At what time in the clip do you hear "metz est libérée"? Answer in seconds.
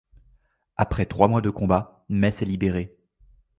2.09-2.97